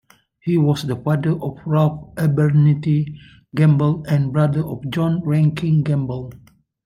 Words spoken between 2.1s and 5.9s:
Abernethy Gamble and brother of John Rankin